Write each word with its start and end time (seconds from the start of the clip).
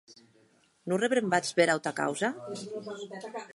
Non 0.91 1.01
rebrembatz 1.03 1.49
bèra 1.59 1.75
auta 1.77 1.93
causa? 2.01 2.29